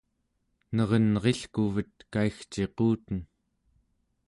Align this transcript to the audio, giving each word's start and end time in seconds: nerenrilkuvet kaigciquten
nerenrilkuvet 0.75 1.95
kaigciquten 2.13 3.19